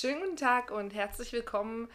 [0.00, 1.88] Schönen guten Tag und herzlich willkommen.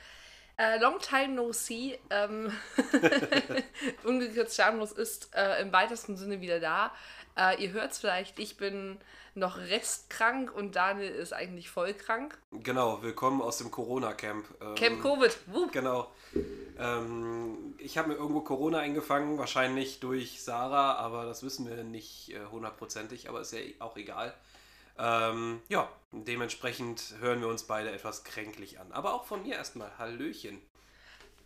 [0.57, 1.97] Äh, long time no see.
[2.09, 2.51] Ähm,
[4.03, 6.91] Ungekürzt schamlos ist äh, im weitesten Sinne wieder da.
[7.37, 8.97] Äh, ihr hört es vielleicht, ich bin
[9.35, 12.37] noch restkrank und Daniel ist eigentlich voll krank.
[12.51, 14.47] Genau, willkommen aus dem Corona-Camp.
[14.59, 15.37] Ähm, Camp Covid.
[15.45, 15.71] Wupp.
[15.71, 16.11] Genau.
[16.77, 22.33] Ähm, ich habe mir irgendwo Corona eingefangen, wahrscheinlich durch Sarah, aber das wissen wir nicht
[22.33, 24.33] äh, hundertprozentig, aber ist ja auch egal.
[24.97, 28.91] Ähm, ja, dementsprechend hören wir uns beide etwas kränklich an.
[28.91, 30.61] Aber auch von mir erstmal Hallöchen.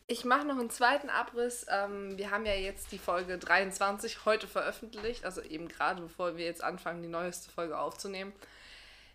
[0.09, 1.65] Ich mache noch einen zweiten Abriss.
[1.69, 6.45] Ähm, wir haben ja jetzt die Folge 23 heute veröffentlicht, also eben gerade bevor wir
[6.45, 8.31] jetzt anfangen, die neueste Folge aufzunehmen.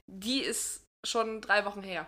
[0.06, 2.06] Die ist schon drei Wochen her.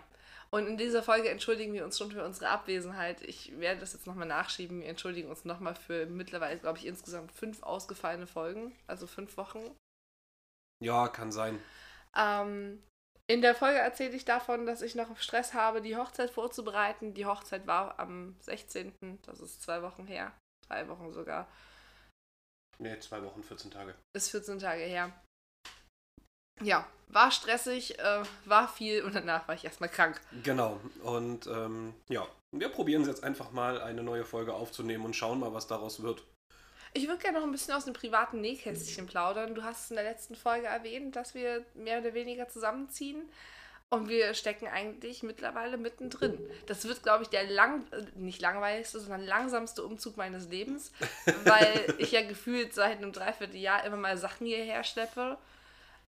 [0.51, 3.21] Und in dieser Folge entschuldigen wir uns schon für unsere Abwesenheit.
[3.21, 4.81] Ich werde das jetzt nochmal nachschieben.
[4.81, 9.59] Wir entschuldigen uns nochmal für mittlerweile, glaube ich, insgesamt fünf ausgefallene Folgen, also fünf Wochen.
[10.79, 11.59] Ja, kann sein.
[12.17, 12.81] Ähm,
[13.27, 17.13] in der Folge erzähle ich davon, dass ich noch Stress habe, die Hochzeit vorzubereiten.
[17.13, 20.31] Die Hochzeit war am 16., das ist zwei Wochen her,
[20.67, 21.47] drei Wochen sogar.
[22.77, 23.95] Ne, zwei Wochen, 14 Tage.
[24.15, 25.11] Ist 14 Tage her.
[26.61, 30.21] Ja, war stressig, äh, war viel und danach war ich erstmal krank.
[30.43, 30.79] Genau.
[31.03, 35.39] Und ähm, ja, wir probieren es jetzt einfach mal, eine neue Folge aufzunehmen und schauen
[35.39, 36.23] mal, was daraus wird.
[36.97, 39.53] Ich würde gerne noch ein bisschen aus dem privaten Nähkästchen plaudern.
[39.53, 43.29] Du hast es in der letzten Folge erwähnt, dass wir mehr oder weniger zusammenziehen.
[43.89, 46.39] Und wir stecken eigentlich mittlerweile mittendrin.
[46.67, 50.93] Das wird, glaube ich, der lang, nicht langweiligste, sondern langsamste Umzug meines Lebens,
[51.43, 55.37] weil ich ja gefühlt seit einem Dreivierteljahr immer mal Sachen hierher schleppe.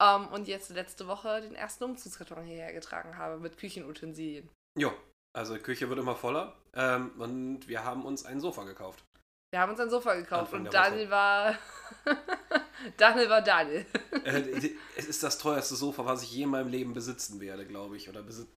[0.02, 4.48] Um, und jetzt letzte Woche den ersten Umzugskarton hierher getragen habe mit Küchenutensilien.
[4.78, 4.94] Ja,
[5.34, 6.56] also die Küche wird immer voller.
[6.74, 9.04] Ähm, und wir haben uns ein Sofa gekauft.
[9.52, 10.74] Wir haben uns ein Sofa gekauft Anfang und.
[10.74, 11.58] Daniel war.
[12.96, 13.84] Daniel war Daniel.
[14.24, 17.96] Äh, es ist das teuerste Sofa, was ich je in meinem Leben besitzen werde, glaube
[17.96, 18.08] ich.
[18.08, 18.48] Oder besit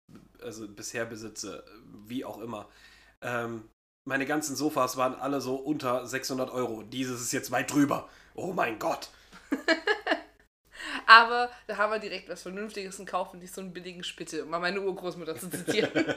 [0.41, 1.65] also bisher besitze.
[2.05, 2.69] Wie auch immer.
[3.21, 3.67] Ähm,
[4.05, 6.83] meine ganzen Sofas waren alle so unter 600 Euro.
[6.83, 8.07] Dieses ist jetzt weit drüber.
[8.35, 9.09] Oh mein Gott.
[11.07, 14.59] Aber da haben wir direkt was Vernünftiges und nicht so einen billigen Spittel, um mal
[14.59, 15.91] meine Urgroßmutter zu zitieren.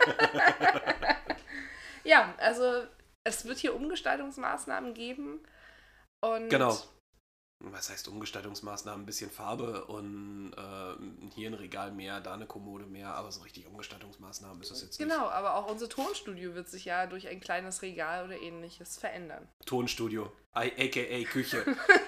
[2.04, 2.84] ja, also
[3.26, 5.40] es wird hier Umgestaltungsmaßnahmen geben.
[6.20, 6.76] Und Genau.
[7.60, 9.02] Was heißt Umgestaltungsmaßnahmen?
[9.02, 13.40] Ein bisschen Farbe und äh, hier ein Regal mehr, da eine Kommode mehr, aber so
[13.42, 15.08] richtig Umgestaltungsmaßnahmen ist das jetzt nicht.
[15.08, 19.48] Genau, aber auch unser Tonstudio wird sich ja durch ein kleines Regal oder ähnliches verändern.
[19.64, 21.64] Tonstudio, aka Küche.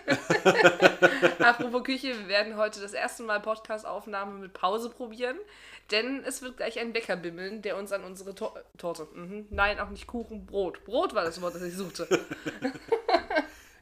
[1.39, 5.39] Apropos Küche, wir werden heute das erste Mal Podcast-Aufnahme mit Pause probieren,
[5.91, 9.47] denn es wird gleich ein Bäcker bimmeln, der uns an unsere Tor Torte, mhm.
[9.49, 10.85] nein, auch nicht Kuchen, Brot.
[10.85, 12.07] Brot war das Wort, das ich suchte.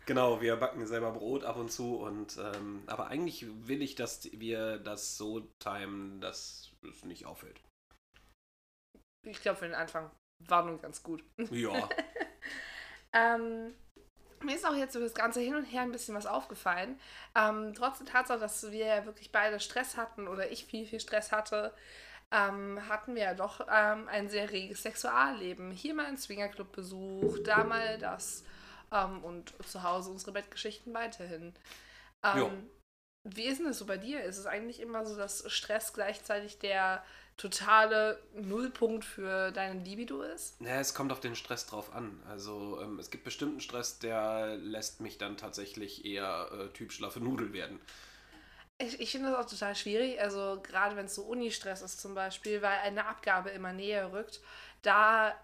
[0.07, 4.31] Genau, wir backen selber Brot ab und zu und ähm, aber eigentlich will ich, dass
[4.33, 7.61] wir das so timen, dass es nicht auffällt.
[9.27, 10.11] Ich glaube, für den Anfang
[10.49, 11.25] war nun ganz gut.
[11.51, 11.89] Ja,
[13.17, 13.75] Ähm,
[14.43, 17.01] mir ist auch jetzt über das ganze Hin und Her ein bisschen was aufgefallen.
[17.35, 21.01] Ähm, trotz der Tatsache, dass wir ja wirklich beide Stress hatten oder ich viel, viel
[21.01, 21.73] Stress hatte,
[22.31, 25.71] ähm, hatten wir ja doch ähm, ein sehr reges Sexualleben.
[25.71, 28.45] Hier mal einen Swingerclub-Besuch, da mal das
[28.93, 31.55] ähm, und zu Hause unsere Bettgeschichten weiterhin.
[32.23, 32.69] Ähm,
[33.25, 34.23] wie ist denn das so bei dir?
[34.23, 37.05] Ist es eigentlich immer so, dass Stress gleichzeitig der
[37.37, 40.61] totale Nullpunkt für deine Libido ist?
[40.61, 42.23] naja, es kommt auf den Stress drauf an.
[42.29, 47.21] Also ähm, es gibt bestimmten Stress, der lässt mich dann tatsächlich eher äh, Typ schlaffe
[47.21, 47.81] Nudel werden.
[48.79, 52.15] Ich, ich finde das auch total schwierig, also gerade wenn es so Uni-Stress ist zum
[52.15, 54.41] Beispiel, weil eine Abgabe immer näher rückt,
[54.83, 55.35] da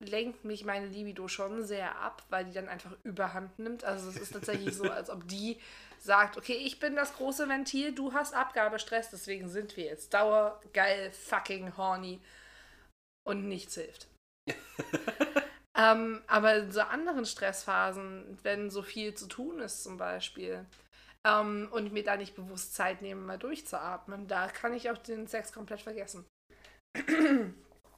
[0.00, 3.84] lenkt mich meine Libido schon sehr ab, weil die dann einfach überhand nimmt.
[3.84, 5.58] Also es ist tatsächlich so, als ob die
[5.98, 10.60] sagt, okay, ich bin das große Ventil, du hast Abgabestress, deswegen sind wir jetzt dauer,
[10.72, 12.20] geil, fucking horny
[13.26, 14.08] und nichts hilft.
[15.78, 20.66] ähm, aber in so anderen Stressphasen, wenn so viel zu tun ist zum Beispiel,
[21.26, 25.26] ähm, und mir da nicht bewusst Zeit nehmen, mal durchzuatmen, da kann ich auch den
[25.26, 26.26] Sex komplett vergessen.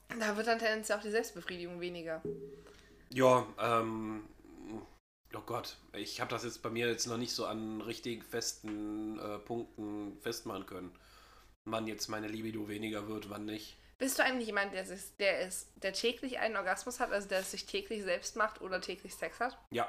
[0.09, 2.23] Da wird dann tendenziell auch die Selbstbefriedigung weniger.
[3.11, 4.29] Ja, ähm,
[5.35, 9.19] oh Gott, ich habe das jetzt bei mir jetzt noch nicht so an richtig festen
[9.19, 10.99] äh, Punkten festmachen können.
[11.69, 13.77] Wann jetzt meine Libido weniger wird, wann nicht.
[13.99, 17.41] Bist du eigentlich jemand, der, sich, der, ist, der täglich einen Orgasmus hat, also der
[17.41, 19.59] es sich täglich selbst macht oder täglich Sex hat?
[19.73, 19.89] Ja,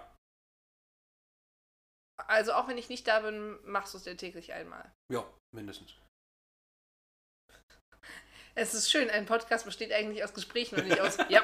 [2.27, 4.91] Also auch wenn ich nicht da bin, machst du es dir täglich einmal.
[5.11, 5.23] ja,
[5.53, 5.93] mindestens.
[8.59, 11.43] Es ist schön, ein Podcast besteht eigentlich aus Gesprächen und nicht aus ja,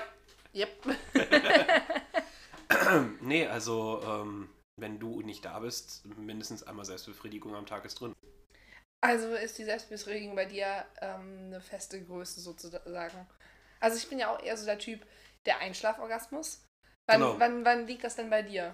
[0.55, 0.69] yep.
[3.21, 4.49] nee, also, ähm,
[4.81, 8.15] wenn du nicht da bist, mindestens einmal Selbstbefriedigung am Tag ist drin.
[9.01, 13.27] Also ist die Selbstbefriedigung bei dir ähm, eine feste Größe sozusagen.
[13.79, 15.05] Also ich bin ja auch eher so der Typ
[15.45, 16.65] der Einschlaforgasmus.
[17.05, 17.35] Wann, Genau.
[17.37, 18.73] wann, wann liegt das denn bei dir?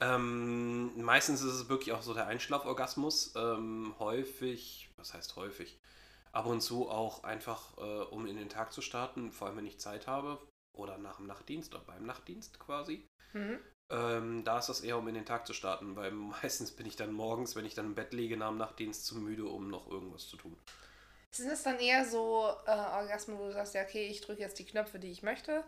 [0.00, 3.32] Ähm, meistens ist es wirklich auch so der Einschlaforgasmus.
[3.36, 5.78] Ähm, häufig, was heißt häufig?
[6.36, 9.66] Ab und zu auch einfach, äh, um in den Tag zu starten, vor allem wenn
[9.66, 10.38] ich Zeit habe
[10.76, 13.08] oder nach dem Nachtdienst oder beim Nachtdienst quasi.
[13.32, 13.58] Mhm.
[13.90, 16.10] Ähm, da ist das eher, um in den Tag zu starten, weil
[16.42, 19.16] meistens bin ich dann morgens, wenn ich dann im Bett liege nach dem Nachtdienst, zu
[19.16, 20.54] müde, um noch irgendwas zu tun.
[21.34, 24.58] Sind es dann eher so äh, Orgasmen, wo du sagst, ja, okay, ich drücke jetzt
[24.58, 25.64] die Knöpfe, die ich möchte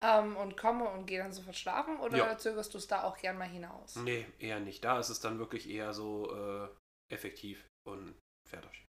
[0.00, 2.00] ähm, und komme und gehe dann sofort schlafen?
[2.00, 2.38] Oder Ja.
[2.38, 3.96] zögerst du es da auch gern mal hinaus?
[3.96, 4.82] Nee, eher nicht.
[4.82, 6.68] Da ist es dann wirklich eher so äh,
[7.12, 8.14] effektiv und
[8.48, 8.85] fertig.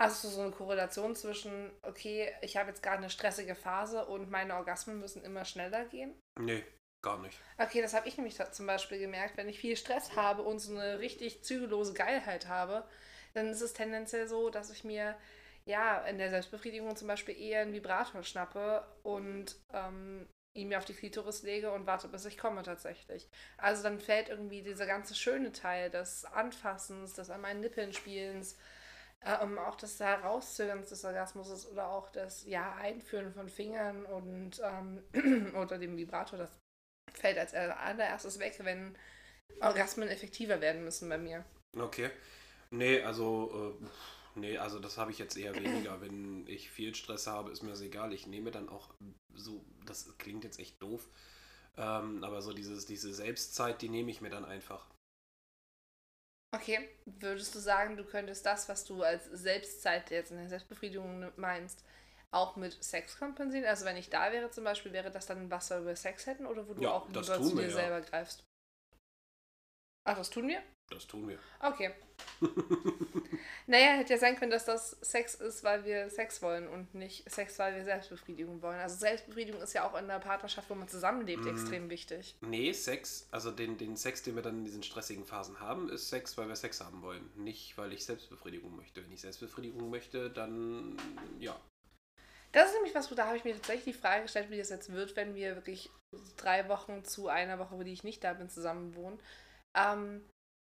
[0.00, 4.30] Hast du so eine Korrelation zwischen, okay, ich habe jetzt gerade eine stressige Phase und
[4.30, 6.18] meine Orgasmen müssen immer schneller gehen?
[6.40, 6.64] Nee,
[7.02, 7.38] gar nicht.
[7.58, 9.36] Okay, das habe ich nämlich zum Beispiel gemerkt.
[9.36, 12.88] Wenn ich viel Stress habe und so eine richtig zügellose Geilheit habe,
[13.34, 15.18] dann ist es tendenziell so, dass ich mir
[15.66, 20.86] ja in der Selbstbefriedigung zum Beispiel eher einen Vibrator schnappe und ähm, ihn mir auf
[20.86, 23.28] die Klitoris lege und warte, bis ich komme tatsächlich.
[23.58, 28.56] Also dann fällt irgendwie dieser ganze schöne Teil des Anfassens, des an meinen Nippeln Spielens,
[29.24, 35.54] ähm, auch das Herauszögerns des Orgasmus oder auch das ja, Einführen von Fingern und ähm,
[35.56, 36.58] oder dem Vibrator, das
[37.12, 38.96] fällt als allererstes weg, wenn
[39.60, 41.44] Orgasmen effektiver werden müssen bei mir.
[41.76, 42.10] Okay.
[42.70, 46.00] Nee, also, äh, nee, also das habe ich jetzt eher weniger.
[46.00, 48.12] Wenn ich viel Stress habe, ist mir das egal.
[48.12, 48.94] Ich nehme dann auch
[49.34, 51.08] so, das klingt jetzt echt doof,
[51.76, 54.88] ähm, aber so dieses, diese Selbstzeit, die nehme ich mir dann einfach.
[56.52, 61.30] Okay, würdest du sagen, du könntest das, was du als Selbstzeit jetzt in der Selbstbefriedigung
[61.36, 61.84] meinst,
[62.32, 63.66] auch mit Sex kompensieren?
[63.66, 66.46] Also wenn ich da wäre zum Beispiel, wäre das dann was wir über Sex hätten
[66.46, 67.70] oder wo du Ja, auch lieber zu dir ja.
[67.70, 68.44] selber greifst?
[70.04, 70.62] Ach, das tun wir?
[70.90, 71.38] Das tun wir.
[71.60, 71.92] Okay.
[73.66, 77.30] Naja, hätte ja sein können, dass das Sex ist, weil wir Sex wollen und nicht
[77.30, 78.80] Sex, weil wir Selbstbefriedigung wollen.
[78.80, 81.50] Also Selbstbefriedigung ist ja auch in einer Partnerschaft, wo man zusammenlebt, Mhm.
[81.50, 82.34] extrem wichtig.
[82.40, 86.08] Nee, Sex, also den, den Sex, den wir dann in diesen stressigen Phasen haben, ist
[86.08, 87.30] Sex, weil wir Sex haben wollen.
[87.36, 89.04] Nicht, weil ich Selbstbefriedigung möchte.
[89.04, 90.96] Wenn ich Selbstbefriedigung möchte, dann
[91.38, 91.54] ja.
[92.52, 94.70] Das ist nämlich was, wo da habe ich mir tatsächlich die Frage gestellt, wie das
[94.70, 95.88] jetzt wird, wenn wir wirklich
[96.36, 99.20] drei Wochen zu einer Woche, wo die ich nicht da bin, zusammen wohnen.
[99.76, 100.24] Ähm,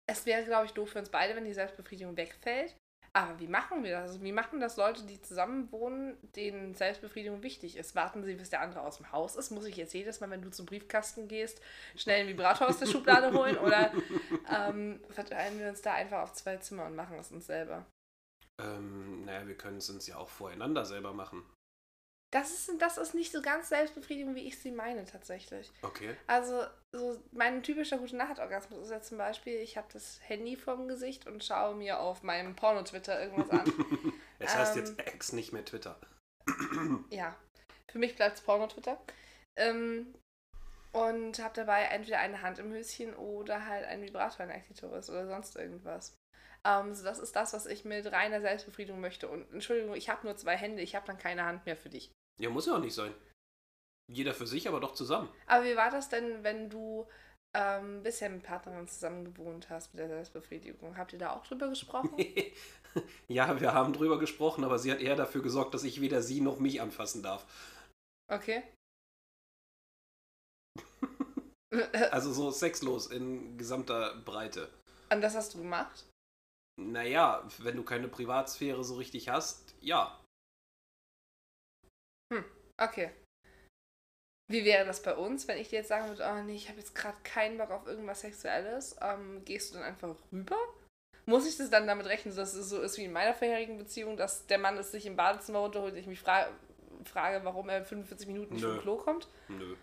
[0.08, 2.76] es wäre, glaube ich, doof für uns beide, wenn die Selbstbefriedigung wegfällt.
[3.14, 4.10] Aber wie machen wir das?
[4.10, 7.94] Also, wie machen das Leute, die zusammen wohnen, denen Selbstbefriedigung wichtig ist?
[7.94, 9.50] Warten sie, bis der andere aus dem Haus ist?
[9.50, 11.60] Muss ich jetzt jedes Mal, wenn du zum Briefkasten gehst,
[11.94, 13.58] schnell einen Vibrator aus der Schublade holen?
[13.58, 13.92] Oder
[14.50, 17.84] ähm, verteilen wir uns da einfach auf zwei Zimmer und machen es uns selber?
[18.62, 21.44] Ähm, naja, wir können es uns ja auch voreinander selber machen.
[22.32, 25.70] Das ist, das ist nicht so ganz Selbstbefriedigung, wie ich sie meine, tatsächlich.
[25.82, 26.16] Okay.
[26.26, 30.88] Also, so mein typischer gute Nacht-Orgasmus ist ja zum Beispiel, ich habe das Handy vorm
[30.88, 33.64] Gesicht und schaue mir auf meinem Porno-Twitter irgendwas an.
[34.38, 34.84] Es heißt Ähm.
[34.84, 35.96] jetzt Ex, nicht mehr Twitter.
[37.10, 37.36] ja,
[37.88, 39.00] für mich bleibt es Porno-Twitter.
[39.56, 40.12] Ähm,
[40.92, 45.08] und habe dabei entweder eine Hand im Höschen oder halt einen Vibrator in der Klitoris
[45.10, 46.16] oder sonst irgendwas.
[46.66, 49.28] Ähm, so das ist das, was ich mit reiner Selbstbefriedigung möchte.
[49.28, 52.12] Und Entschuldigung, ich habe nur zwei Hände, ich habe dann keine Hand mehr für dich.
[52.40, 53.14] Ja, muss ja auch nicht sein.
[54.10, 55.28] Jeder für sich, aber doch zusammen.
[55.46, 57.06] Aber wie war das denn, wenn du
[57.54, 60.96] ähm, bisher mit Partnerin zusammen gewohnt hast mit der Selbstbefriedigung?
[60.96, 62.10] Habt ihr da auch drüber gesprochen?
[63.28, 66.40] ja, wir haben drüber gesprochen, aber sie hat eher dafür gesorgt, dass ich weder sie
[66.40, 67.46] noch mich anfassen darf.
[68.30, 68.62] Okay.
[72.10, 74.68] Also so sexlos in gesamter Breite.
[75.10, 76.06] Und das hast du gemacht?
[76.78, 80.21] Naja, wenn du keine Privatsphäre so richtig hast, ja.
[82.78, 83.10] Okay.
[84.50, 86.78] Wie wäre das bei uns, wenn ich dir jetzt sagen würde, oh nee, ich habe
[86.78, 88.96] jetzt gerade keinen Bock auf irgendwas Sexuelles?
[89.00, 90.56] Ähm, gehst du dann einfach rüber?
[91.24, 94.16] Muss ich das dann damit rechnen, dass es so ist wie in meiner vorherigen Beziehung,
[94.16, 96.48] dass der Mann es sich im Badezimmer runterholt und ich mich fra
[97.04, 98.74] frage, warum er 45 Minuten nicht Nö.
[98.74, 99.28] vom Klo kommt?
[99.48, 99.74] Nö.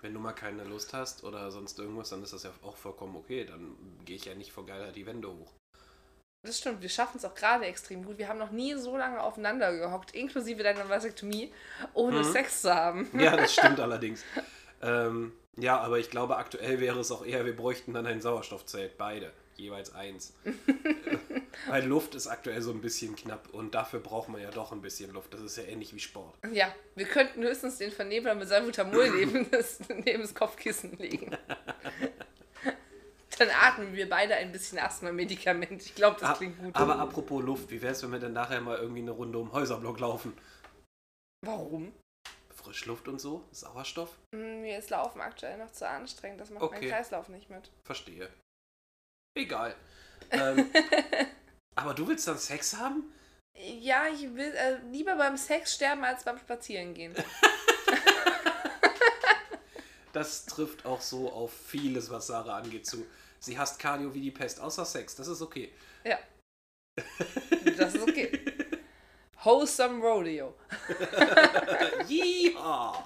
[0.00, 3.16] Wenn du mal keine Lust hast oder sonst irgendwas, dann ist das ja auch vollkommen
[3.16, 3.44] okay.
[3.44, 5.52] Dann gehe ich ja nicht vor Geilheit die Wände hoch.
[6.44, 8.18] Das stimmt, wir schaffen es auch gerade extrem gut.
[8.18, 11.52] Wir haben noch nie so lange aufeinander gehockt, inklusive deiner Vasektomie,
[11.94, 12.24] ohne Mhm.
[12.32, 13.08] Sex zu haben.
[13.18, 14.22] Ja, das stimmt allerdings.
[14.82, 18.98] Ähm, ja, aber ich glaube, aktuell wäre es auch eher, wir bräuchten dann ein Sauerstoffzelt,
[18.98, 20.34] beide, jeweils eins.
[21.68, 24.82] Weil Luft ist aktuell so ein bisschen knapp und dafür braucht man ja doch ein
[24.82, 25.32] bisschen Luft.
[25.32, 26.34] Das ist ja ähnlich wie Sport.
[26.52, 31.30] Ja, wir könnten höchstens den Vernebler mit Salbutamol neben das, neben das Kopfkissen legen.
[33.38, 35.82] Dann atmen wir beide ein bisschen Asthma-Medikament.
[35.82, 36.74] Ich glaube, das klingt gut.
[36.76, 39.52] Aber apropos Luft, wie wäre es, wenn wir dann nachher mal irgendwie eine Runde um
[39.52, 40.36] Häuserblock laufen?
[41.44, 41.92] Warum?
[42.54, 43.44] Frischluft und so?
[43.50, 44.16] Sauerstoff?
[44.34, 46.40] Hm, Mir ist Laufen aktuell noch zu anstrengend.
[46.40, 46.78] Das macht Okay.
[46.80, 47.70] mein Kreislauf nicht mit.
[47.84, 48.30] Verstehe.
[49.36, 49.74] Egal.
[50.30, 50.70] Ähm,
[51.76, 53.12] Aber du willst dann Sex haben?
[53.56, 57.14] Ja, ich will äh, lieber beim Sex sterben als beim Spazierengehen.
[60.14, 63.04] Das trifft auch so auf vieles, was Sarah angeht, zu.
[63.40, 65.16] Sie hasst Cardio wie die Pest, außer Sex.
[65.16, 65.72] Das ist okay.
[66.04, 66.18] Ja.
[67.76, 68.40] Das ist okay.
[69.42, 70.54] Wholesome Rodeo.
[72.08, 73.04] Yeehaw!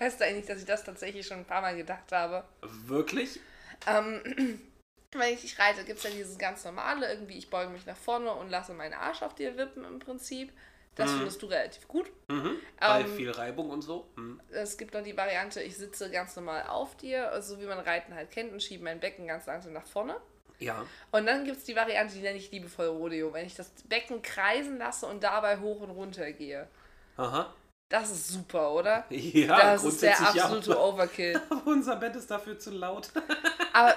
[0.00, 2.44] Weißt du eigentlich, dass ich das tatsächlich schon ein paar Mal gedacht habe?
[2.62, 3.38] Wirklich?
[3.86, 4.22] Ähm,
[5.12, 7.98] wenn ich dich reite, gibt es ja dieses ganz normale, irgendwie ich beuge mich nach
[7.98, 10.52] vorne und lasse meinen Arsch auf dir wippen im Prinzip.
[10.94, 11.16] Das Mhm.
[11.18, 12.10] findest du relativ gut.
[12.28, 12.56] Mhm.
[12.78, 14.06] Bei Ähm, viel Reibung und so.
[14.16, 14.40] Mhm.
[14.50, 18.14] Es gibt noch die Variante, ich sitze ganz normal auf dir, so wie man Reiten
[18.14, 20.16] halt kennt, und schiebe mein Becken ganz langsam nach vorne.
[20.58, 20.84] Ja.
[21.10, 24.20] Und dann gibt es die Variante, die nenne ich liebevoll Rodeo, wenn ich das Becken
[24.22, 26.68] kreisen lasse und dabei hoch und runter gehe.
[27.16, 27.52] Aha.
[27.88, 29.04] Das ist super, oder?
[29.10, 30.76] Ja, das ist der absolute ja.
[30.78, 31.40] Overkill.
[31.50, 33.10] Aber unser Bett ist dafür zu laut.
[33.72, 33.94] Aber äh,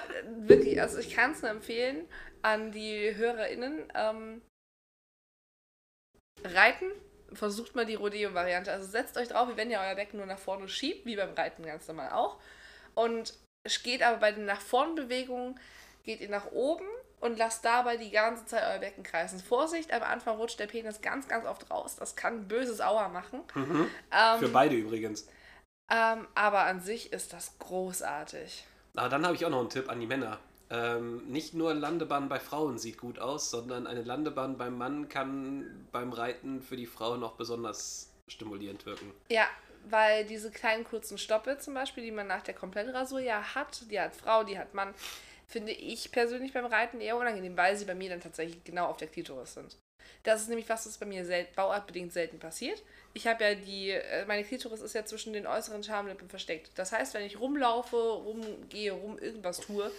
[0.49, 2.07] wirklich, also ich kann es nur empfehlen
[2.41, 3.91] an die HörerInnen.
[3.93, 4.41] Ähm,
[6.43, 6.91] reiten,
[7.33, 8.71] versucht mal die Rodeo-Variante.
[8.71, 11.33] Also setzt euch drauf, wie wenn ihr euer Becken nur nach vorne schiebt, wie beim
[11.33, 12.37] Reiten ganz normal auch.
[12.93, 15.59] Und es geht aber bei den nach vorn Bewegungen,
[16.03, 16.85] geht ihr nach oben
[17.19, 19.39] und lasst dabei die ganze Zeit euer Becken kreisen.
[19.39, 21.95] Vorsicht, am Anfang rutscht der Penis ganz, ganz oft raus.
[21.95, 23.41] Das kann böses Aua machen.
[23.55, 23.89] Mhm.
[24.11, 25.27] Ähm, Für beide übrigens.
[25.91, 28.65] ähm, aber an sich ist das großartig.
[28.95, 30.39] Aber dann habe ich auch noch einen Tipp an die Männer.
[30.69, 35.87] Ähm, nicht nur Landebahn bei Frauen sieht gut aus, sondern eine Landebahn beim Mann kann
[35.91, 39.11] beim Reiten für die Frau noch besonders stimulierend wirken.
[39.29, 39.47] Ja,
[39.89, 43.99] weil diese kleinen kurzen Stoppe zum Beispiel, die man nach der Komplettrasur ja hat, die
[43.99, 44.93] hat Frau, die hat Mann,
[45.47, 48.97] finde ich persönlich beim Reiten eher unangenehm, weil sie bei mir dann tatsächlich genau auf
[48.97, 49.77] der Klitoris sind.
[50.23, 52.81] Das ist nämlich was, das bei mir sel bauartbedingt selten passiert.
[53.13, 56.71] Ich habe ja die, äh, meine Klitoris ist ja zwischen den äußeren Schamlippen versteckt.
[56.75, 59.91] Das heißt, wenn ich rumlaufe, rumgehe, rum irgendwas tue,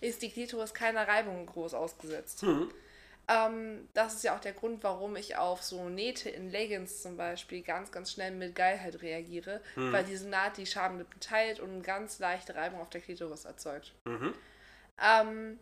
[0.00, 2.42] ist die Klitoris keiner Reibung groß ausgesetzt.
[2.42, 2.70] Mhm.
[3.28, 7.16] Ähm, das ist ja auch der Grund, warum ich auf so Nähte in Leggings zum
[7.16, 11.82] Beispiel ganz, ganz schnell mit Geilheit reagiere, weil diese Naht die Schamlippen teilt und eine
[11.82, 13.94] ganz leichte Reibung auf der Klitoris erzeugt.
[14.04, 14.32] Mhm.
[15.02, 15.58] Ähm,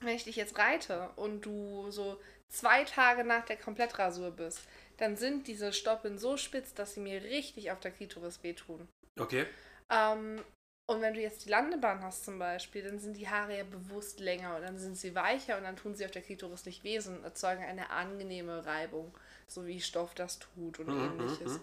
[0.00, 4.60] wenn ich dich jetzt reite und du so zwei Tage nach der Komplettrasur bist,
[4.98, 8.86] dann sind diese Stoppeln so spitz, dass sie mir richtig auf der Klitoris wehtun.
[9.18, 9.46] Okay.
[9.90, 10.42] Ähm,
[10.90, 14.18] und wenn du jetzt die Landebahn hast zum Beispiel, dann sind die Haare ja bewusst
[14.18, 16.98] länger und dann sind sie weicher und dann tun sie auf der Klitoris nicht weh,
[16.98, 19.16] sondern erzeugen eine angenehme Reibung,
[19.46, 21.52] so wie Stoff das tut und Mhm, ähnliches.
[21.52, 21.60] mhm.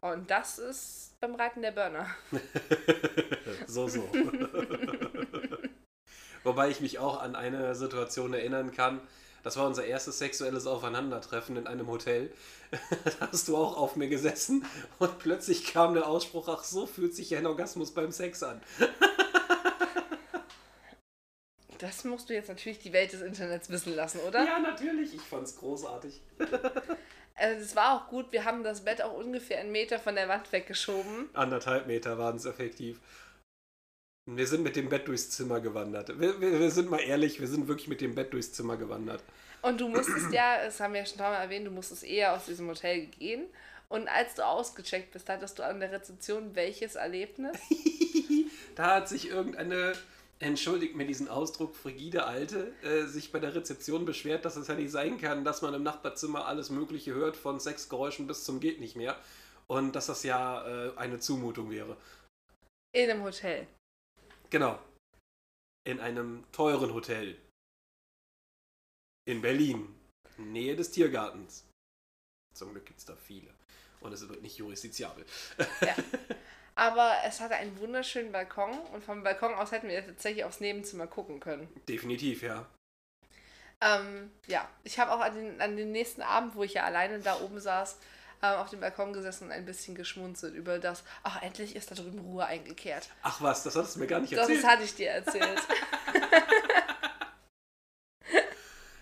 [0.00, 2.06] Und das ist beim Reiten der Burner.
[3.66, 4.08] so, so.
[6.44, 9.00] Wobei ich mich auch an eine Situation erinnern kann.
[9.42, 12.30] Das war unser erstes sexuelles Aufeinandertreffen in einem Hotel.
[13.20, 14.64] da hast du auch auf mir gesessen
[14.98, 18.60] und plötzlich kam der Ausspruch, ach so fühlt sich ja ein Orgasmus beim Sex an.
[21.78, 24.44] Das musst du jetzt natürlich die Welt des Internets wissen lassen, oder?
[24.44, 25.14] Ja, natürlich.
[25.14, 26.20] Ich fand's großartig.
[27.40, 30.28] Also es war auch gut, wir haben das Bett auch ungefähr einen Meter von der
[30.28, 31.28] Wand weggeschoben.
[31.34, 32.98] Anderthalb Meter waren es effektiv.
[34.30, 36.20] Wir sind mit dem Bett durchs Zimmer gewandert.
[36.20, 39.22] Wir, wir, wir sind mal ehrlich, wir sind wirklich mit dem Bett durchs Zimmer gewandert.
[39.62, 42.44] Und du musstest ja, das haben wir ja schon Mal erwähnt, du musstest eher aus
[42.44, 43.46] diesem Hotel gehen.
[43.88, 47.56] Und als du ausgecheckt bist, hattest du an der Rezeption welches Erlebnis?
[48.74, 49.94] da hat sich irgendeine,
[50.40, 54.74] entschuldigt mir diesen Ausdruck, frigide Alte, äh, sich bei der Rezeption beschwert, dass es ja
[54.74, 58.78] nicht sein kann, dass man im Nachbarzimmer alles Mögliche hört, von Sexgeräuschen bis zum geht
[58.78, 59.16] nicht mehr.
[59.68, 61.96] Und dass das ja äh, eine Zumutung wäre.
[62.92, 63.66] In einem Hotel.
[64.50, 64.78] Genau.
[65.84, 67.38] In einem teuren Hotel.
[69.26, 69.94] In Berlin.
[70.36, 71.66] Nähe des Tiergartens.
[72.54, 73.52] Zum Glück gibt es da viele.
[74.00, 75.24] Und es wird nicht jurisdizabel.
[75.80, 75.94] Ja.
[76.74, 81.08] Aber es hatte einen wunderschönen Balkon und vom Balkon aus hätten wir tatsächlich aufs Nebenzimmer
[81.08, 81.68] gucken können.
[81.88, 82.66] Definitiv, ja.
[83.80, 87.18] Ähm, ja, ich habe auch an den, an den nächsten Abend, wo ich ja alleine
[87.18, 87.98] da oben saß,
[88.42, 91.94] ähm, auf dem Balkon gesessen und ein bisschen geschmunzelt über das, ach, endlich ist da
[91.94, 93.08] drüben Ruhe eingekehrt.
[93.22, 94.66] Ach was, das hattest du mir gar nicht Das erzählt.
[94.66, 95.60] hatte ich dir erzählt.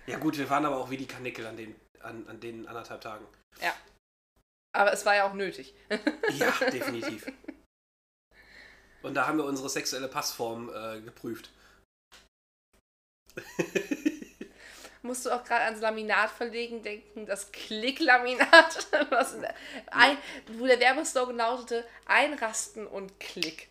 [0.09, 3.01] Ja gut, wir waren aber auch wie die Kanickel an den, an, an den anderthalb
[3.01, 3.27] Tagen.
[3.61, 3.75] ja.
[4.73, 5.75] Aber es war ja auch nötig.
[6.39, 7.27] Ja, definitiv.
[9.03, 11.51] Und da haben wir unsere sexuelle Passform äh, geprüft.
[15.07, 19.37] Musst du auch gerade ans Laminat verlegen denken, das Klicklaminat, was
[19.91, 20.19] ein,
[20.59, 23.69] wo der Werbeslogan lautete, einrasten und Klick.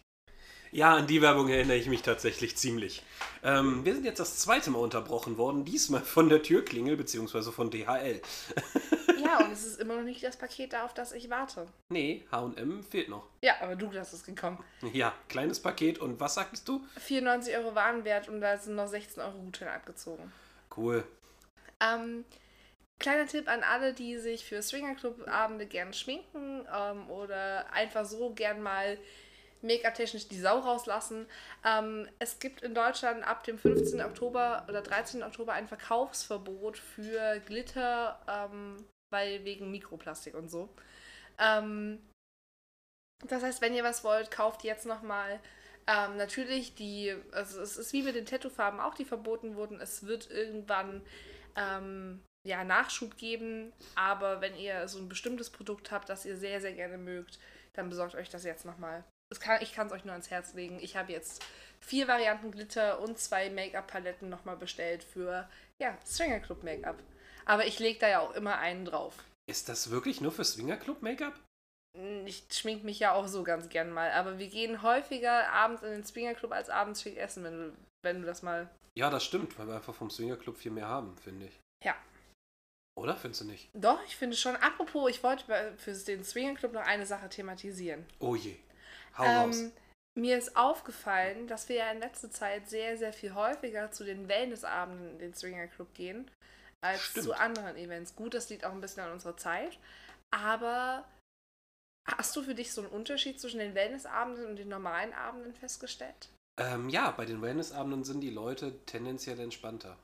[0.72, 3.02] Ja, an die Werbung erinnere ich mich tatsächlich ziemlich.
[3.44, 7.52] Ähm, wir sind jetzt das zweite Mal unterbrochen worden, diesmal von der Türklingel bzw.
[7.52, 8.22] von DHL.
[9.26, 11.68] Ja, und es ist immer noch nicht das Paket da, auf das ich warte.
[11.90, 13.28] Nee, HM fehlt noch.
[13.42, 14.64] Ja, aber du hast es gekommen.
[14.94, 16.86] Ja, kleines Paket und was sagtest du?
[17.00, 20.32] 94 Euro Warenwert und da sind noch 16 Euro Gutschein abgezogen.
[20.76, 21.04] Cool.
[21.82, 22.26] Ähm,
[23.00, 28.62] kleiner Tipp an alle, die sich für Swingerclub-Abende gern schminken ähm, oder einfach so gern
[28.62, 28.98] mal
[29.62, 31.26] Make-up-technisch die Sau rauslassen.
[31.66, 34.02] Ähm, es gibt in Deutschland ab dem 15.
[34.02, 35.24] Oktober oder 13.
[35.24, 38.78] Oktober ein Verkaufsverbot für Glitter, ähm,
[39.12, 40.70] weil wegen Mikroplastik und so.
[41.40, 42.00] Ähm,
[43.28, 45.40] das heißt, wenn ihr was wollt, kauft jetzt nochmal.
[45.88, 49.80] Ähm, natürlich, die, also es ist wie mit den Tattoo-Farben auch, die verboten wurden.
[49.80, 51.02] Es wird irgendwann
[51.56, 56.62] ähm, ja, Nachschub geben, aber wenn ihr so ein bestimmtes Produkt habt, das ihr sehr,
[56.62, 57.40] sehr gerne mögt,
[57.74, 59.04] dann besorgt euch das jetzt nochmal.
[59.40, 60.80] Kann, ich kann es euch nur ans Herz legen.
[60.80, 61.44] Ich habe jetzt
[61.80, 65.50] vier Varianten Glitter und zwei Make-up-Paletten nochmal bestellt für,
[65.82, 66.98] ja, Swinger Club Make-up.
[67.46, 69.24] Aber ich lege da ja auch immer einen drauf.
[69.50, 71.40] Ist das wirklich nur für Swinger Club Make-up?
[72.26, 75.92] Ich schmink mich ja auch so ganz gern mal, aber wir gehen häufiger abends in
[75.92, 78.70] den Swinger Club als abends schick essen, wenn du, wenn du das mal.
[78.98, 81.60] Ja, das stimmt, weil wir einfach vom Swinger Club viel mehr haben, finde ich.
[81.84, 81.96] Ja.
[82.98, 83.70] Oder findest du nicht?
[83.74, 84.56] Doch, ich finde schon.
[84.56, 88.06] Apropos, ich wollte für den Swinger Club noch eine Sache thematisieren.
[88.20, 88.56] Oh je.
[89.18, 89.64] Hau Ähm, raus.
[90.18, 94.30] mir ist aufgefallen, dass wir ja in letzter Zeit sehr, sehr viel häufiger zu den
[94.30, 96.32] Wellnessabenden in den Swinger Club gehen,
[96.82, 97.26] als Stimmt.
[97.26, 98.16] zu anderen Events.
[98.16, 99.78] Gut, das liegt auch ein bisschen an unserer Zeit,
[100.34, 101.06] aber
[102.08, 106.30] hast du für dich so einen Unterschied zwischen den Wellnessabenden und den normalen Abenden festgestellt?
[106.58, 109.98] Ähm, ja, bei den Wellnessabenden sind die Leute tendenziell entspannter.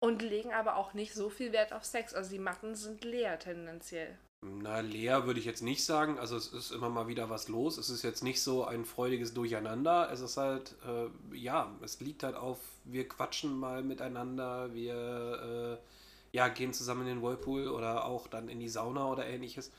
[0.00, 2.14] Und legen aber auch nicht so viel Wert auf Sex.
[2.14, 4.18] Also die Matten sind leer tendenziell.
[4.44, 6.18] Na, leer würde ich jetzt nicht sagen.
[6.18, 7.78] Also es ist immer mal wieder was los.
[7.78, 10.10] Es ist jetzt nicht so ein freudiges Durcheinander.
[10.12, 16.36] Es ist halt, äh, ja, es liegt halt auf, wir quatschen mal miteinander, wir äh,
[16.36, 19.70] ja, gehen zusammen in den Whirlpool oder auch dann in die Sauna oder ähnliches.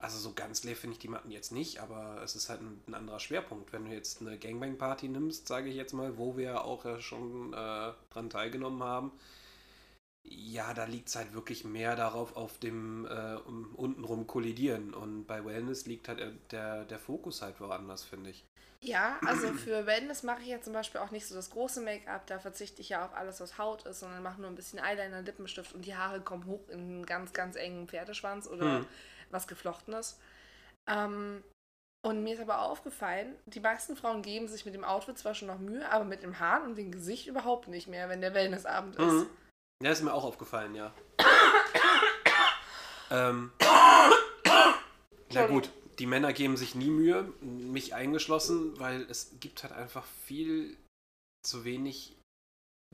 [0.00, 2.82] Also so ganz leer finde ich die Matten jetzt nicht, aber es ist halt ein,
[2.86, 3.72] ein anderer Schwerpunkt.
[3.72, 7.52] Wenn du jetzt eine Gangbang-Party nimmst, sage ich jetzt mal, wo wir auch ja schon
[7.52, 9.12] äh, dran teilgenommen haben,
[10.22, 14.94] ja, da liegt es halt wirklich mehr darauf, auf dem äh, um, untenrum kollidieren.
[14.94, 18.44] Und bei Wellness liegt halt der, der, der Fokus halt woanders, finde ich.
[18.82, 22.26] Ja, also für Wellness mache ich ja zum Beispiel auch nicht so das große Make-up.
[22.26, 25.20] Da verzichte ich ja auf alles, was Haut ist, sondern mache nur ein bisschen Eyeliner,
[25.20, 28.86] Lippenstift und die Haare kommen hoch in einen ganz, ganz engen Pferdeschwanz oder Hm.
[29.30, 30.18] Was Geflochtenes.
[30.88, 31.42] Ähm,
[32.02, 35.48] und mir ist aber aufgefallen, die meisten Frauen geben sich mit dem Outfit zwar schon
[35.48, 38.96] noch Mühe, aber mit dem Haaren und dem Gesicht überhaupt nicht mehr, wenn der Wellnessabend
[38.96, 39.12] ist.
[39.12, 39.26] Mhm.
[39.82, 40.92] Ja, ist mir auch aufgefallen, ja.
[43.10, 43.52] ähm,
[45.32, 50.06] na gut, die Männer geben sich nie Mühe, mich eingeschlossen, weil es gibt halt einfach
[50.24, 50.76] viel
[51.42, 52.16] zu wenig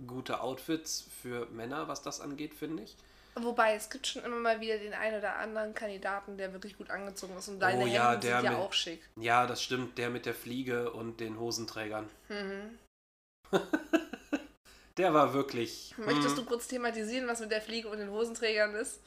[0.06, 2.96] gute Outfits für Männer, was das angeht, finde ich.
[3.38, 6.90] Wobei, es gibt schon immer mal wieder den einen oder anderen Kandidaten, der wirklich gut
[6.90, 9.02] angezogen ist und deine Oh ja, Hemden sind ja mit- auch schick.
[9.20, 12.08] Ja, das stimmt, der mit der Fliege und den Hosenträgern.
[12.28, 12.78] Mhm.
[14.96, 15.94] Der war wirklich.
[15.98, 18.98] Möchtest hm, du kurz thematisieren, was mit der Fliege und den Hosenträgern ist?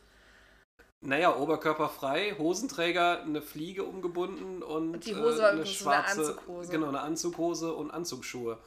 [1.02, 6.04] Naja, oberkörperfrei, Hosenträger, eine Fliege umgebunden und, Und die Hose war äh, eine so eine
[6.06, 6.72] schwarze, Anzughose.
[6.72, 8.60] genau, eine Anzughose und Anzugsschuhe.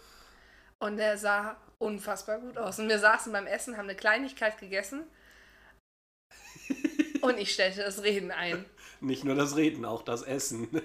[0.81, 2.81] Und der sah unfassbar gut aus.
[2.81, 5.05] Und wir saßen beim Essen, haben eine Kleinigkeit gegessen.
[7.35, 8.65] Und ich stellte das Reden ein.
[9.01, 10.69] Nicht nur das Reden, auch das Essen.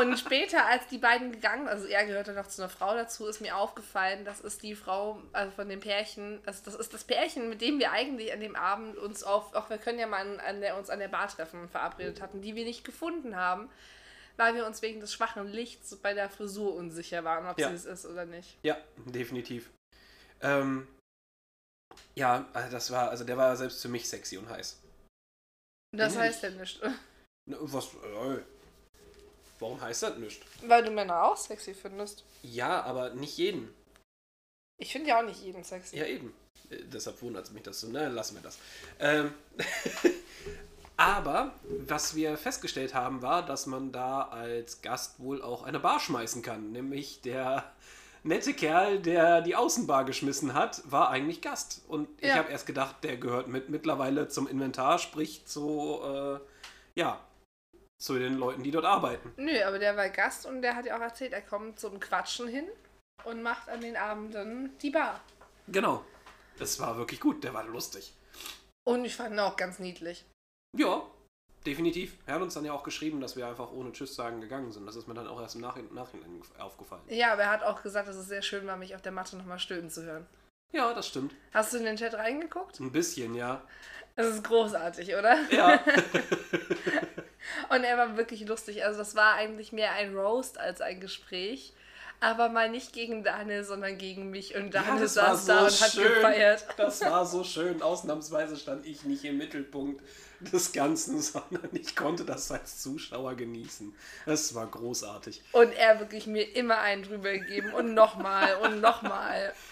[0.00, 3.40] Und später, als die beiden gegangen, also er gehörte noch zu einer Frau dazu, ist
[3.40, 7.48] mir aufgefallen, das ist die Frau, also von dem Pärchen, also das ist das Pärchen,
[7.48, 10.38] mit dem wir eigentlich an dem Abend uns auf, auch wir können ja mal an,
[10.40, 13.70] an der, uns an der Bar treffen, verabredet hatten, die wir nicht gefunden haben,
[14.36, 17.70] weil wir uns wegen des schwachen Lichts bei der Frisur unsicher waren, ob Ja.
[17.70, 18.58] sie es ist oder nicht.
[18.62, 18.76] ja,
[19.06, 19.70] definitiv.
[20.42, 20.86] Ähm,
[22.14, 24.78] ja, also das war, also der war selbst für mich sexy und heiß.
[25.96, 26.82] Das heißt ja nicht.
[27.46, 28.38] Ne, Was, äh,
[29.58, 30.42] warum heißt das nicht?
[30.66, 32.24] Weil du Männer auch sexy findest.
[32.42, 33.72] Ja, aber nicht jeden.
[34.78, 35.96] Ich finde ja auch nicht jeden sexy.
[35.96, 36.34] Ja, eben.
[36.70, 37.88] Äh, deshalb wundert es mich, dass du.
[37.88, 38.58] Na, lassen wir das.
[38.98, 39.32] Ähm,
[40.96, 46.00] aber was wir festgestellt haben, war, dass man da als Gast wohl auch eine Bar
[46.00, 46.72] schmeißen kann.
[46.72, 47.72] Nämlich der
[48.26, 51.82] nette Kerl, der die Außenbar geschmissen hat, war eigentlich Gast.
[51.88, 52.36] Und ich Ja.
[52.36, 56.40] habe erst gedacht, der gehört mit mittlerweile zum Inventar, sprich zu, äh,
[56.94, 57.20] ja,
[57.98, 59.32] zu den Leuten, die dort arbeiten.
[59.36, 62.48] Nö, aber der war Gast und der hat ja auch erzählt, er kommt zum Quatschen
[62.48, 62.66] hin
[63.24, 65.20] und macht an den Abenden die Bar.
[65.68, 66.04] Genau.
[66.58, 68.14] Das war wirklich gut, der war lustig.
[68.84, 70.24] Und ich fand ihn auch ganz niedlich.
[70.76, 71.02] Ja,
[71.66, 72.16] definitiv.
[72.26, 74.86] Er hat uns dann ja auch geschrieben, dass wir einfach ohne Tschüss sagen gegangen sind.
[74.86, 77.02] Das ist mir dann auch erst im Nachhinein, Nachhinein aufgefallen.
[77.08, 79.36] Ja, aber er hat auch gesagt, dass es sehr schön war, mich auf der Matte
[79.36, 80.26] nochmal stöhnen zu hören.
[80.72, 81.34] Ja, das stimmt.
[81.52, 82.80] Hast du in den Chat reingeguckt?
[82.80, 83.62] Ein bisschen, ja.
[84.14, 85.38] Das ist großartig, oder?
[85.50, 85.80] Ja.
[87.70, 88.84] Und er war wirklich lustig.
[88.84, 91.74] Also das war eigentlich mehr ein Roast als ein Gespräch.
[92.20, 94.54] Aber mal nicht gegen Daniel, sondern gegen mich.
[94.54, 96.14] Und Ja, Daniel das war saß da und hat schön.
[96.14, 96.66] gefeiert.
[96.76, 97.82] Das war so schön.
[97.82, 100.02] Ausnahmsweise stand ich nicht im Mittelpunkt
[100.52, 103.94] des Ganzen, sondern ich konnte das als Zuschauer genießen.
[104.26, 105.42] Es war großartig.
[105.52, 109.52] Und er wirklich mir immer einen drüber gegeben und nochmal und nochmal.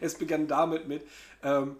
[0.00, 1.06] Es begann damit mit,
[1.42, 1.76] ähm,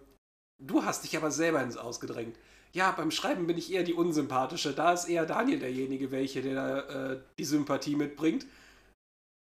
[0.58, 2.36] du hast dich aber selber ins Ausgedrängt.
[2.72, 4.72] Ja, beim Schreiben bin ich eher die Unsympathische.
[4.72, 8.46] Da ist eher Daniel derjenige, welche, der äh, die Sympathie mitbringt.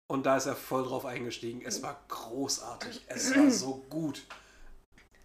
[0.09, 1.63] Und da ist er voll drauf eingestiegen.
[1.65, 3.03] Es war großartig.
[3.09, 4.23] Es war so gut.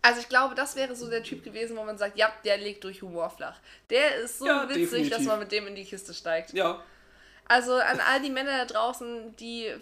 [0.02, 2.84] Also ich glaube, das wäre so der Typ gewesen, wo man sagt, ja, der legt
[2.84, 3.60] durch Humor flach.
[3.90, 5.26] Der ist so Ja, witzig, dass definitiv.
[5.26, 6.54] man mit dem in die Kiste steigt.
[6.54, 6.84] Ja,
[7.46, 9.74] Also an all die Männer da draußen, die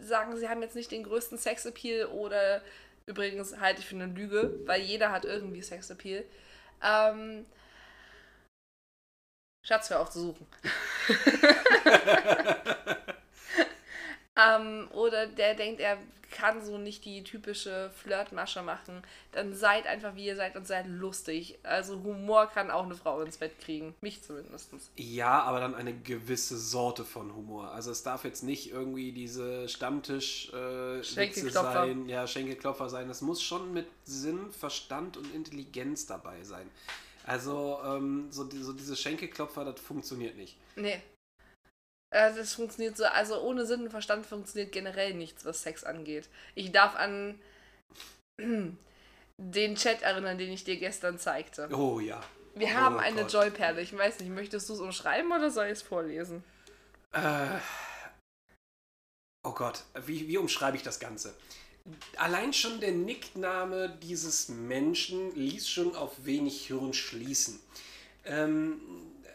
[0.00, 2.62] sagen, sie haben jetzt nicht den größten Sexappeal oder
[3.06, 6.24] übrigens halte ich für eine Lüge, weil jeder hat irgendwie Sexappeal.
[6.82, 7.46] Ähm,
[9.64, 10.46] Schatz, hör auf zu suchen.
[14.54, 15.98] ähm, oder der denkt, er
[16.30, 19.02] kann so nicht die typische Flirtmasche machen.
[19.32, 21.58] Dann seid einfach wie ihr seid und seid lustig.
[21.62, 23.94] Also Humor kann auch eine Frau ins Bett kriegen.
[24.00, 24.72] Mich zumindest.
[24.96, 27.70] Ja, aber dann eine gewisse Sorte von Humor.
[27.70, 33.08] Also es darf jetzt nicht irgendwie diese Stammtisch äh, sein, ja, Schenkelklopfer sein.
[33.08, 36.68] Es muss schon mit Sinn, Verstand und Intelligenz dabei sein.
[37.24, 40.56] Also ähm, so, die, so diese Schenkelklopfer, das funktioniert nicht.
[40.76, 41.00] Nee.
[42.16, 46.28] Äh, Das funktioniert so, also ohne Sinn und Verstand funktioniert generell nichts, was Sex angeht.
[46.54, 47.38] Ich darf an
[49.38, 51.68] den Chat erinnern, den ich dir gestern zeigte.
[51.72, 52.22] Oh ja.
[52.54, 53.22] Wir Oh haben eine.
[53.22, 53.82] Joyperle.
[53.82, 56.42] Ich weiß nicht, möchtest du es umschreiben oder soll ich es vorlesen?
[57.12, 57.58] Äh,
[59.46, 61.34] oh Gott, wie, wie umschreibe ich das Ganze?
[62.16, 67.60] Allein schon der Nickname dieses Menschen ließ schon auf wenig Hirn schließen.
[68.24, 68.80] Ähm,
[69.22, 69.25] äh,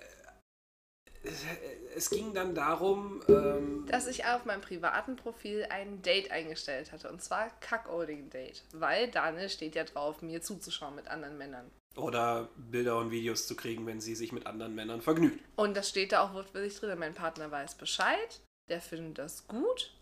[1.95, 7.09] es ging dann darum, ähm, Dass ich auf meinem privaten Profil ein Date eingestellt hatte.
[7.09, 8.63] Und zwar Cuckolding-Date.
[8.73, 11.69] Weil Daniel steht ja drauf, mir zuzuschauen mit anderen Männern.
[11.97, 15.43] oder Bilder und Videos zu kriegen, wenn sie sich mit anderen Männern vergnügt.
[15.57, 16.97] Und das steht da auch wortwörtlich drin.
[16.97, 19.93] Mein Partner weiß Bescheid, der findet das gut.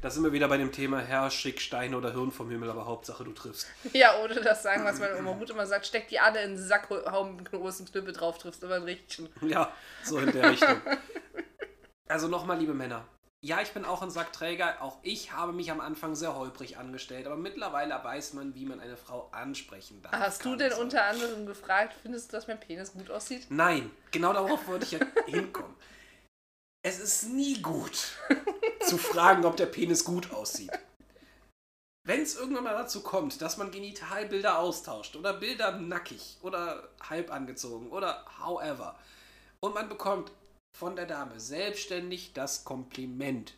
[0.00, 2.86] Da sind wir wieder bei dem Thema Herr, schick Steine oder Hirn vom Himmel, aber
[2.86, 3.66] Hauptsache du triffst.
[3.92, 6.58] Ja, oder das sagen, was meine Oma Ruth immer sagt, steck die alle in den
[6.58, 9.28] Sack, hau einen großen Knüppel drauf, triffst immer ein Richtchen.
[9.42, 9.72] Ja,
[10.04, 10.80] so in der Richtung.
[12.12, 13.06] Also nochmal, liebe Männer.
[13.40, 14.82] Ja, ich bin auch ein Sackträger.
[14.82, 17.26] Auch ich habe mich am Anfang sehr holprig angestellt.
[17.26, 20.12] Aber mittlerweile weiß man, wie man eine Frau ansprechen darf.
[20.12, 20.82] Hast du denn soll.
[20.82, 23.46] unter anderem gefragt, findest du, dass mein Penis gut aussieht?
[23.48, 25.74] Nein, genau darauf wollte ich ja hinkommen.
[26.82, 28.12] Es ist nie gut
[28.82, 30.78] zu fragen, ob der Penis gut aussieht.
[32.06, 37.32] Wenn es irgendwann mal dazu kommt, dass man Genitalbilder austauscht oder Bilder nackig oder halb
[37.32, 38.98] angezogen oder however
[39.60, 40.30] und man bekommt
[40.76, 43.54] von der Dame selbstständig das Kompliment,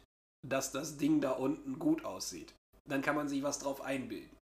[0.47, 2.53] dass das Ding da unten gut aussieht,
[2.89, 4.37] dann kann man sich was drauf einbilden.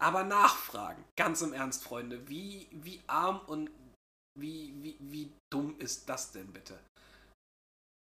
[0.00, 3.70] Aber nachfragen, ganz im Ernst, Freunde, wie, wie arm und
[4.38, 6.78] wie, wie, wie dumm ist das denn bitte?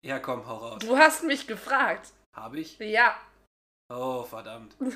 [0.04, 0.78] Ja, komm, hau raus.
[0.80, 2.12] Du hast mich gefragt.
[2.37, 2.78] Habe ich?
[2.78, 3.20] Ja.
[3.88, 4.76] Oh, verdammt.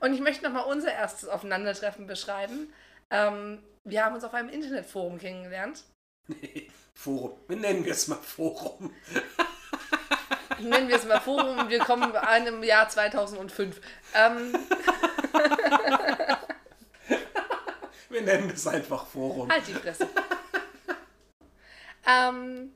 [0.00, 2.72] Und ich möchte nochmal unser erstes Aufeinandertreffen beschreiben.
[3.10, 5.84] Ähm, wir haben uns auf einem Internetforum kennengelernt.
[7.04, 7.38] Forum.
[7.48, 8.90] Wir nennen wir es mal Forum.
[10.58, 13.78] Nennen wir es mal Forum und wir kommen an im Jahr 2005.
[14.14, 14.54] Ähm,
[18.08, 19.50] Wir nennen es einfach Forum.
[19.50, 20.08] halt die Fresse.
[22.06, 22.72] Ähm,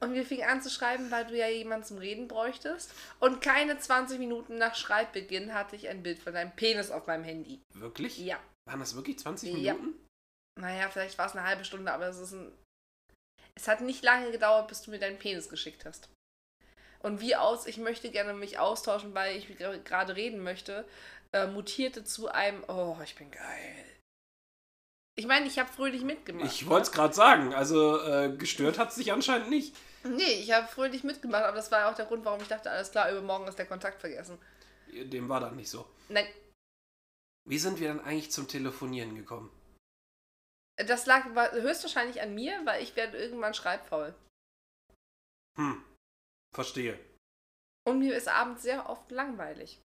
[0.00, 2.92] und wir fingen an zu schreiben, weil du ja jemanden zum Reden bräuchtest.
[3.18, 7.24] Und keine 20 Minuten nach Schreibbeginn hatte ich ein Bild von deinem Penis auf meinem
[7.24, 7.60] Handy.
[7.74, 8.16] Wirklich?
[8.18, 8.38] Ja.
[8.66, 9.74] Waren das wirklich 20 Ja.
[10.58, 12.52] Naja, vielleicht war es eine halbe Stunde, aber es ist ein.
[13.54, 16.08] Es hat nicht lange gedauert, bis du mir deinen Penis geschickt hast.
[17.00, 20.86] Und wie aus, ich möchte gerne mich austauschen, weil ich gerade reden möchte,
[21.32, 23.84] äh, mutierte zu einem, oh, ich bin geil.
[25.18, 26.52] Ich meine, ich habe fröhlich mitgemacht.
[26.52, 26.68] Ich ne?
[26.68, 27.54] wollte es gerade sagen.
[27.54, 29.74] Also äh, gestört hat es sich anscheinend nicht.
[30.04, 32.90] Nee, ich habe fröhlich mitgemacht, aber das war auch der Grund, warum ich dachte, alles
[32.90, 34.38] klar, übermorgen ist der Kontakt vergessen.
[34.92, 35.88] Dem war dann nicht so.
[36.08, 36.26] Nein,
[37.48, 39.50] Wie sind wir dann eigentlich zum Telefonieren gekommen?
[40.76, 44.14] Das lag wa- höchstwahrscheinlich an mir, weil ich werde irgendwann schreibfaul.
[45.58, 45.82] Hm.
[46.54, 46.98] Verstehe.
[47.86, 49.80] Und mir ist abends sehr oft langweilig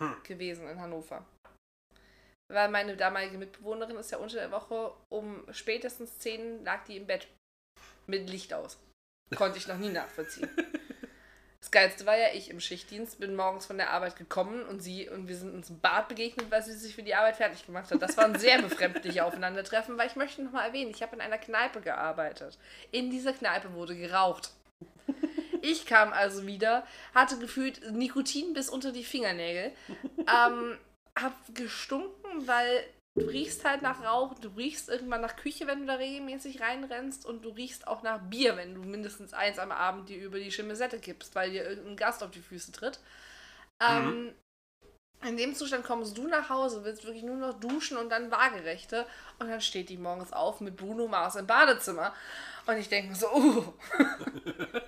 [0.00, 0.22] Hm.
[0.24, 1.24] gewesen in Hannover.
[2.50, 7.06] Weil meine damalige Mitbewohnerin ist ja unter der Woche um spätestens 10 lag die im
[7.06, 7.28] Bett.
[8.06, 8.78] Mit Licht aus.
[9.36, 10.50] Konnte ich noch nie nachvollziehen.
[11.70, 15.08] Das Geilste war ja ich im Schichtdienst, bin morgens von der Arbeit gekommen und sie
[15.08, 17.92] und wir sind uns im Bad begegnet, weil sie sich für die Arbeit fertig gemacht
[17.92, 18.02] hat.
[18.02, 21.38] Das war ein sehr befremdliche Aufeinandertreffen, weil ich möchte nochmal erwähnen, ich habe in einer
[21.38, 22.58] Kneipe gearbeitet.
[22.90, 24.50] In dieser Kneipe wurde geraucht.
[25.62, 29.70] Ich kam also wieder, hatte gefühlt Nikotin bis unter die Fingernägel,
[30.18, 30.78] ähm,
[31.14, 32.82] hab gestunken, weil
[33.16, 37.26] du riechst halt nach Rauch, du riechst irgendwann nach Küche, wenn du da regelmäßig reinrennst
[37.26, 40.52] und du riechst auch nach Bier, wenn du mindestens eins am Abend dir über die
[40.52, 43.00] Schimmelsette kippst, weil dir irgendein Gast auf die Füße tritt.
[43.82, 44.32] Ähm,
[45.22, 49.06] in dem Zustand kommst du nach Hause, willst wirklich nur noch duschen und dann Waagerechte
[49.38, 52.14] und dann steht die morgens auf mit Bruno Mars im Badezimmer
[52.66, 53.74] und ich denke mir so, uh,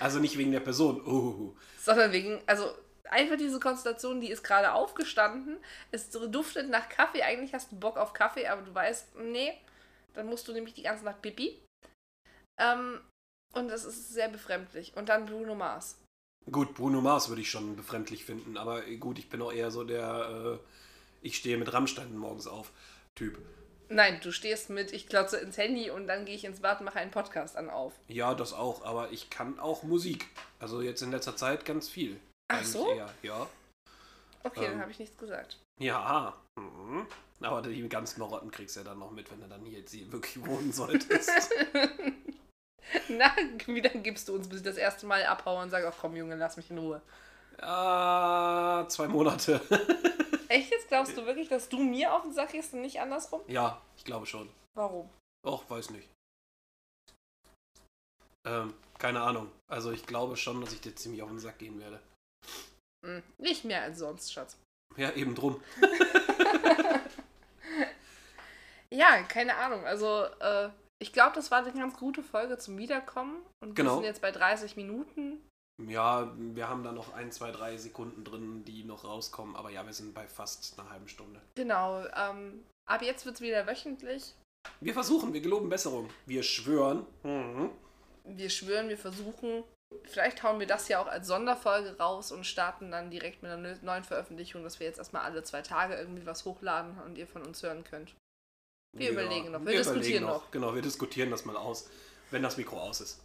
[0.00, 1.06] Also nicht wegen der Person.
[1.06, 1.54] Uh.
[1.78, 2.74] sondern wegen, also
[3.10, 5.58] einfach diese Konstellation, die ist gerade aufgestanden,
[5.90, 9.52] es duftet nach Kaffee, eigentlich hast du Bock auf Kaffee, aber du weißt, nee,
[10.14, 11.60] dann musst du nämlich die ganze Nacht pipi.
[12.60, 13.00] Ähm,
[13.52, 14.96] und das ist sehr befremdlich.
[14.96, 15.98] Und dann Bruno Mars.
[16.50, 19.84] Gut, Bruno Mars würde ich schon befremdlich finden, aber gut, ich bin auch eher so
[19.84, 20.66] der äh,
[21.22, 22.72] Ich stehe mit Rammstein morgens auf
[23.14, 23.38] Typ.
[23.88, 26.86] Nein, du stehst mit, ich klotze ins Handy und dann gehe ich ins Bad und
[26.86, 27.92] mache einen Podcast an auf.
[28.06, 30.28] Ja, das auch, aber ich kann auch Musik.
[30.60, 32.20] Also jetzt in letzter Zeit ganz viel.
[32.52, 32.90] Ach so?
[32.92, 33.08] Eher.
[33.22, 33.46] Ja.
[34.42, 34.72] Okay, Ähm.
[34.72, 35.58] dann habe ich nichts gesagt.
[35.78, 36.34] Ja.
[36.58, 37.06] Mhm.
[37.42, 39.92] Aber die ganzen Marotten kriegst du ja dann noch mit, wenn du dann hier jetzt
[40.12, 41.30] wirklich wohnen solltest.
[43.08, 43.30] Na,
[43.66, 46.16] wie dann gibst du uns, bis ich das erste Mal abhaue und sage, ach komm
[46.16, 47.00] Junge, lass mich in Ruhe.
[47.58, 49.60] ah, zwei Monate.
[50.48, 50.88] Echt jetzt?
[50.88, 53.42] Glaubst du wirklich, dass du mir auf den Sack gehst und nicht andersrum?
[53.46, 54.48] ja, ich glaube schon.
[54.74, 55.08] Warum?
[55.46, 56.08] Och, weiß nicht.
[58.46, 59.50] Ähm, keine Ahnung.
[59.68, 62.00] Also ich glaube schon, dass ich dir ziemlich auf den Sack gehen werde.
[63.04, 64.56] Hm, nicht mehr als sonst, Schatz.
[64.96, 65.62] Ja, eben drum.
[68.92, 69.84] Ja, keine Ahnung.
[69.86, 70.68] Also, äh,
[71.00, 73.36] ich glaube, das war eine ganz gute Folge zum Wiederkommen.
[73.62, 73.90] Und Genau.
[73.92, 75.46] wir sind jetzt bei 30 Minuten.
[75.86, 79.56] Ja, wir haben da noch ein, zwei, drei Sekunden drin, die noch rauskommen.
[79.56, 81.40] Aber ja, wir sind bei fast einer halben Stunde.
[81.54, 82.04] Genau.
[82.16, 84.34] Ähm, ab jetzt wird es wieder wöchentlich.
[84.80, 86.10] Wir versuchen, wir geloben Besserung.
[86.26, 87.06] Wir schwören.
[87.22, 87.70] Mhm.
[88.24, 89.62] Wir schwören, wir versuchen.
[90.04, 93.60] Vielleicht hauen wir das ja auch als Sonderfolge raus und starten dann direkt mit einer
[93.60, 97.26] neu- neuen Veröffentlichung, dass wir jetzt erstmal alle zwei Tage irgendwie was hochladen und ihr
[97.26, 98.14] von uns hören könnt.
[98.96, 100.50] Wir überlegen noch, wir diskutieren noch.
[100.50, 101.88] Genau, wir diskutieren das mal aus,
[102.30, 103.20] wenn das Mikro aus ist.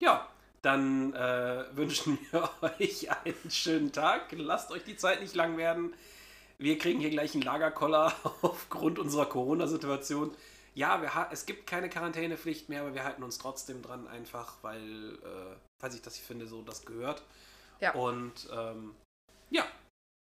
[0.00, 0.28] Ja,
[0.62, 4.32] dann äh, wünschen wir euch einen schönen Tag.
[4.32, 5.94] Lasst euch die Zeit nicht lang werden.
[6.58, 10.34] Wir kriegen hier gleich einen Lagerkoller aufgrund unserer Corona-Situation.
[10.76, 14.62] Ja, wir ha es gibt keine Quarantänepflicht mehr, aber wir halten uns trotzdem dran, einfach
[14.62, 17.22] weil, äh, falls ich das finde, so das gehört.
[17.80, 17.94] Ja.
[17.94, 18.94] Und ähm,
[19.50, 19.66] ja,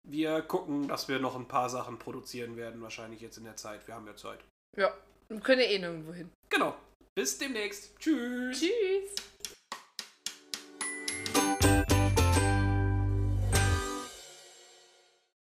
[0.06, 3.86] wir gucken, dass wir noch ein paar Sachen produzieren werden, wahrscheinlich jetzt in der Zeit.
[3.86, 4.40] Wir haben ja Zeit.
[4.76, 4.92] Ja,
[5.28, 6.30] wir können ja eh nirgendwo hin.
[6.50, 6.76] Genau.
[7.14, 7.98] Bis demnächst.
[7.98, 8.60] Tschüss.
[8.60, 9.14] Tschüss.